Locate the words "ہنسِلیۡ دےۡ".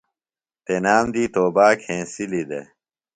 1.87-2.67